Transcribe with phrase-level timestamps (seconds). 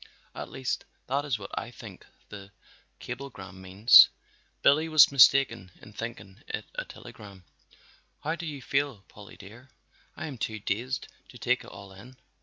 [0.33, 2.49] At least that is what I think the
[2.97, 4.09] cablegram means.
[4.63, 7.45] Billy was mistaken in thinking it a telegram.
[8.23, 9.69] How do you feel, Polly dear?
[10.17, 12.17] I am too dazed to take it all in."